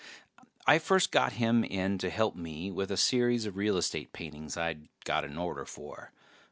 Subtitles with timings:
[0.65, 4.57] I first got him in to help me with a series of real estate paintings
[4.57, 6.11] I'd got an order for.